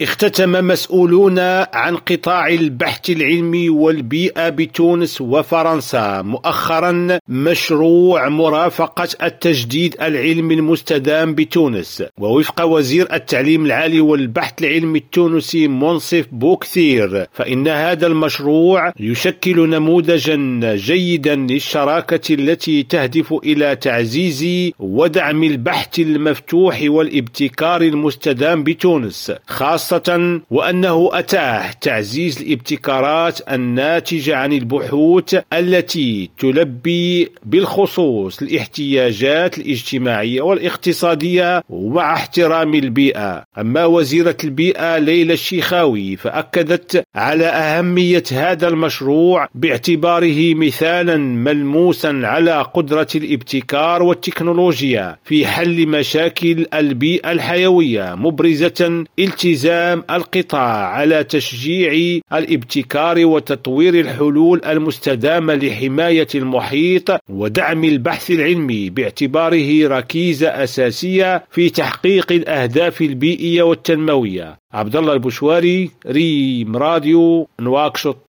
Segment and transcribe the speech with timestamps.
[0.00, 1.38] اختتم مسؤولون
[1.72, 12.02] عن قطاع البحث العلمي والبيئة بتونس وفرنسا مؤخرا مشروع مرافقة التجديد العلمي المستدام بتونس.
[12.20, 20.36] ووفق وزير التعليم العالي والبحث العلمي التونسي منصف بوكثير فإن هذا المشروع يشكل نموذجا
[20.74, 31.10] جيدا للشراكة التي تهدف إلى تعزيز ودعم البحث المفتوح والابتكار المستدام بتونس خاصة خاصة وأنه
[31.12, 43.44] أتاح تعزيز الابتكارات الناتجة عن البحوث التي تلبي بالخصوص الاحتياجات الاجتماعية والاقتصادية ومع احترام البيئة.
[43.58, 53.08] أما وزيرة البيئة ليلى الشيخاوي فأكدت على أهمية هذا المشروع باعتباره مثالا ملموسا على قدرة
[53.14, 63.94] الابتكار والتكنولوجيا في حل مشاكل البيئة الحيوية مبرزة التزام التزام القطاع على تشجيع الابتكار وتطوير
[63.94, 74.58] الحلول المستدامة لحماية المحيط ودعم البحث العلمي باعتباره ركيزة أساسية في تحقيق الأهداف البيئية والتنموية.
[74.72, 78.24] عبد الله البشواري ريم راديو نواكشوط.